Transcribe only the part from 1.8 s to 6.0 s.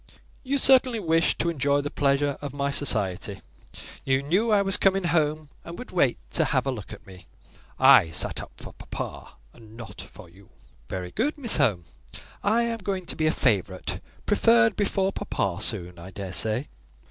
the pleasure of my society. You knew I was coming home, and would